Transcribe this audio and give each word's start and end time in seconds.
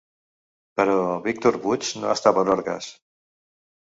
Però 0.79 0.95
Víctor 1.27 1.59
Puig 1.65 1.91
no 2.05 2.11
està 2.15 2.33
per 2.37 2.45
orgues. 2.57 2.87